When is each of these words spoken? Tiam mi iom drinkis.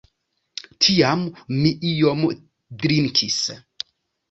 Tiam 0.85 1.21
mi 1.59 1.75
iom 1.91 2.25
drinkis. 2.87 3.39